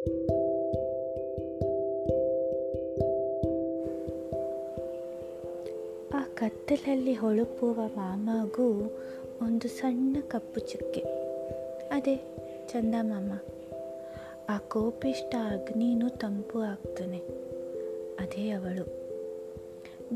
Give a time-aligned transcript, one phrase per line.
[0.00, 0.04] ಆ
[6.34, 8.98] ಕತ್ತಲಲ್ಲಿ ಹೊಳಪುವ ಮಾಮಗೂ
[9.42, 11.00] ಒಂದು ಸಣ್ಣ ಕಪ್ಪು ಚುಕ್ಕೆ.
[11.92, 12.20] ಅದೇ,
[12.68, 13.32] ಚಂದ ಮಾಮ.
[14.48, 17.18] ಆ ಕೋಪಿಷ್ಟ ಅಗ್ನಿನೂ ತಂಪು ಆಗ್ತಾನೆ.
[18.20, 19.00] ಅದೇ ಅವಳು.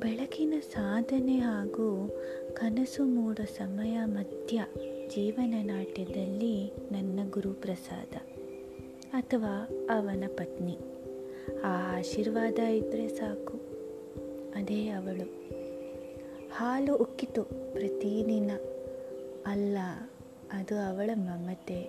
[0.01, 2.17] ಬೆಳಕಿನ ಸಾಧನೆ ಹಾಗೂ
[2.53, 4.65] ಕನಸು ಮೂಡೋ ಸಮಯ ಮಧ್ಯ
[5.09, 8.44] ಜೀವನ ನಾಟ್ಯದಲ್ಲಿ ನನ್ನ ಗುರುಪ್ರಸಾದ.
[9.15, 10.79] ಅಥವಾ ಅವನ ಪತ್ನಿ.
[11.65, 13.53] ಆ ಆಶೀರ್ವಾದ ಇದ್ದರೆ ಸಾಕು.
[14.55, 15.25] ಅದೇ ಅವಳು.
[16.53, 18.51] ಹಾಲು ಉಕ್ಕಿತು ಪ್ರತಿದಿನ
[19.47, 19.79] ಅಲ್ಲ,
[20.53, 21.83] ಅದು ಅವಳ ಮಮತೆ.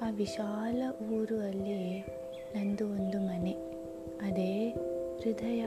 [0.00, 2.00] ಆ ವಿಶಾಲ ಊರು ಅಲ್ಲಿ
[2.54, 3.52] ನಂದು ಒಂದು ಮನೆ.
[4.22, 4.68] ಅದೇ
[5.22, 5.60] ಹೃದಯ.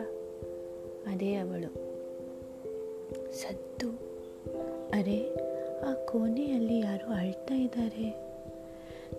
[1.07, 1.73] ಅದೇ ಅವಳು.
[3.33, 3.89] ಸದ್ದು.
[4.93, 5.35] ಅರೆ,
[5.79, 8.22] ಆ ಕೋಣೆಯಲ್ಲಿ ಯಾರು ಅಳ್ತಾ ಇದ್ದಾರೆ.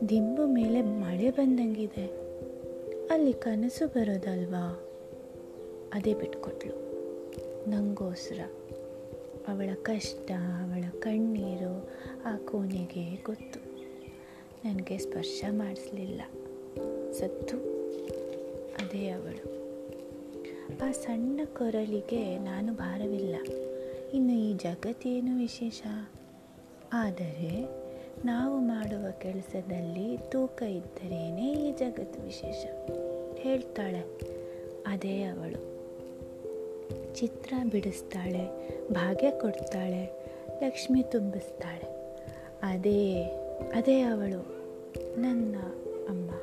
[0.09, 2.07] ದಿಂಬು ಮೇಲೆ ಮಳೆ ಬಂದಂಗಿದೆ.
[3.11, 4.89] ಅಲ್ಲಿ ಕನಸು ಬರೋದಲ್ವಾ?
[5.93, 6.85] ಅದೇ ಬಿಟ್ಕೊಟ್ಲು.
[7.71, 8.41] ನಂಗೋಸ್ರ.
[9.49, 11.91] ಅವಳ ಕಷ್ಟ, ಅವಳ ಕಣ್ಣೀರು
[12.25, 13.61] ಆ ಕೋಣೆಗೆ ಗೊತ್ತು.
[14.65, 16.21] ನನಗೆ ಸ್ಪರ್ಶ ಮಾಡಿಸ್ಲಿಲ್ಲ.
[17.13, 17.57] ಸತ್ತು.
[18.75, 19.55] ಅದೇ ಅವಳು.
[20.89, 23.37] ಆ ಸಣ್ಣ ಕೊರಳಿಗೆ ನಾನು ಭಾರವಿಲ್ಲ.
[24.15, 25.83] ಇನ್ನು ಈ ಜಗತ್ತೇನು ವಿಶೇಷ?
[26.93, 27.84] ಆದರೆ
[28.25, 32.67] ನಾವು ಮಾಡುವ ಕೆಲಸದಲ್ಲಿ ತೂಕ ಇದ್ದರೇನೆ ಈ ಜಗತ್ತು ವಿಶೇಷ.
[33.39, 34.01] ಹೇಳ್ತಾಳೆ,
[34.87, 35.75] ಅದೇ ಅವಳು.
[37.15, 40.27] ಚಿತ್ರ ಬಿಡಿಸ್ತಾಳೆ, ಭಾಗ್ಯ ಕೊಡ್ತಾಳೆ,
[40.67, 42.17] ಲಕ್ಷ್ಮಿ ತುಂಬಿಸ್ತಾಳೆ.
[42.63, 43.25] ಅದೇ
[43.75, 44.43] ಅದೇ ಅವಳು,
[45.21, 45.57] ನನ್ನ
[46.09, 46.34] ಅಮ್ಮ.